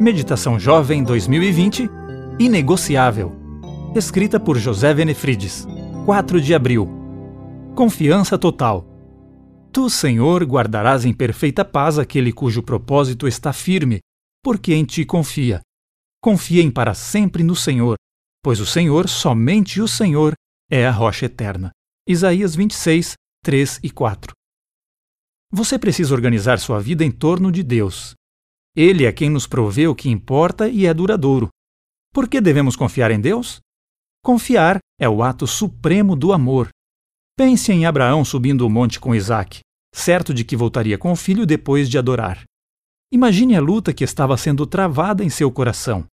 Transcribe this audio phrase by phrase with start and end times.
[0.00, 1.88] Meditação Jovem 2020
[2.38, 3.32] Inegociável.
[3.94, 5.64] Escrita por José Venefrides.
[6.04, 6.88] 4 de abril.
[7.76, 8.84] Confiança total.
[9.70, 14.00] Tu, Senhor, guardarás em perfeita paz aquele cujo propósito está firme,
[14.42, 15.60] porque em ti confia.
[16.20, 17.94] Confiem para sempre no Senhor,
[18.42, 20.34] pois o Senhor, somente o Senhor,
[20.70, 21.70] é a rocha eterna.
[22.08, 23.14] Isaías 26,
[23.44, 24.32] 3 e 4.
[25.54, 28.14] Você precisa organizar sua vida em torno de Deus.
[28.74, 31.50] Ele é quem nos provê o que importa e é duradouro.
[32.10, 33.60] Por que devemos confiar em Deus?
[34.24, 36.70] Confiar é o ato supremo do amor.
[37.36, 39.60] Pense em Abraão subindo o monte com Isaac,
[39.94, 42.44] certo de que voltaria com o filho depois de adorar.
[43.12, 46.06] Imagine a luta que estava sendo travada em seu coração.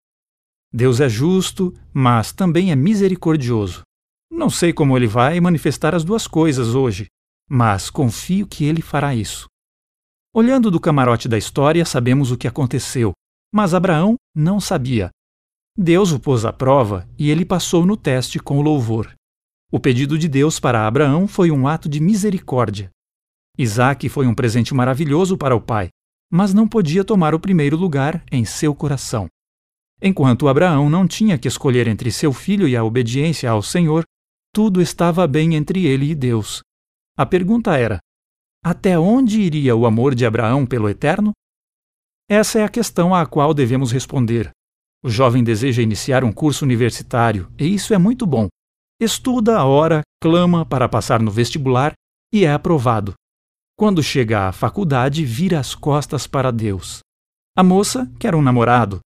[0.73, 3.83] Deus é justo, mas também é misericordioso.
[4.31, 7.05] Não sei como ele vai manifestar as duas coisas hoje,
[7.49, 9.47] mas confio que ele fará isso.
[10.33, 13.13] Olhando do camarote da história, sabemos o que aconteceu,
[13.53, 15.09] mas Abraão não sabia.
[15.75, 19.13] Deus o pôs à prova e ele passou no teste com louvor.
[19.71, 22.89] O pedido de Deus para Abraão foi um ato de misericórdia.
[23.57, 25.89] Isaac foi um presente maravilhoso para o pai,
[26.31, 29.27] mas não podia tomar o primeiro lugar em seu coração.
[30.01, 34.03] Enquanto Abraão não tinha que escolher entre seu filho e a obediência ao Senhor,
[34.53, 36.61] tudo estava bem entre ele e Deus.
[37.17, 37.97] A pergunta era:
[38.63, 41.31] até onde iria o amor de Abraão pelo Eterno?
[42.29, 44.51] Essa é a questão à qual devemos responder.
[45.03, 48.47] O jovem deseja iniciar um curso universitário, e isso é muito bom.
[48.99, 51.93] Estuda, ora, clama para passar no vestibular
[52.31, 53.13] e é aprovado.
[53.75, 56.99] Quando chega à faculdade, vira as costas para Deus.
[57.55, 58.99] A moça quer um namorado.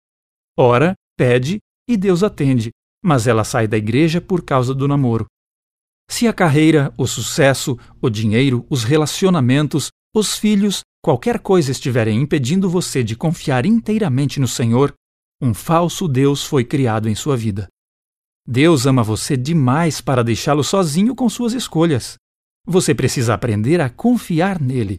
[0.58, 2.72] Ora, pede e Deus atende,
[3.04, 5.26] mas ela sai da igreja por causa do namoro.
[6.12, 12.70] Se a carreira, o sucesso, o dinheiro, os relacionamentos, os filhos, qualquer coisa estiverem impedindo
[12.70, 14.94] você de confiar inteiramente no Senhor,
[15.42, 17.70] um falso Deus foi criado em sua vida.
[18.46, 22.18] Deus ama você demais para deixá-lo sozinho com suas escolhas.
[22.68, 24.98] Você precisa aprender a confiar nele.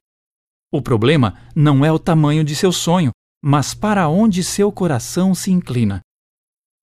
[0.73, 3.11] O problema não é o tamanho de seu sonho,
[3.45, 6.01] mas para onde seu coração se inclina.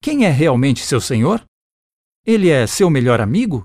[0.00, 1.44] Quem é realmente seu Senhor?
[2.24, 3.64] Ele é seu melhor amigo?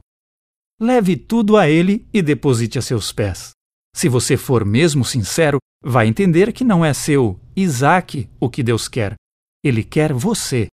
[0.80, 3.52] Leve tudo a ele e deposite a seus pés.
[3.96, 8.90] Se você for mesmo sincero, vai entender que não é seu Isaac o que Deus
[8.90, 9.16] quer.
[9.64, 10.68] Ele quer você.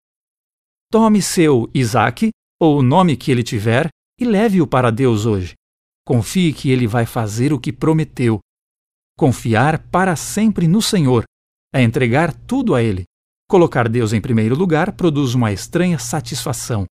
[0.92, 3.90] Tome seu Isaac, ou o nome que ele tiver,
[4.20, 5.54] e leve-o para Deus hoje.
[6.04, 8.40] Confie que ele vai fazer o que prometeu.
[9.16, 11.26] Confiar para sempre no Senhor
[11.74, 13.04] é entregar tudo a ele.
[13.48, 16.86] Colocar Deus em primeiro lugar produz uma estranha satisfação.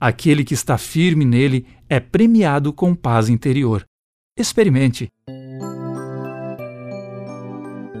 [0.00, 3.84] Aquele que está firme nele é premiado com paz interior.
[4.36, 5.08] Experimente.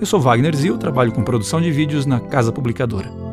[0.00, 3.23] Eu sou Wagner Zil, trabalho com produção de vídeos na Casa Publicadora.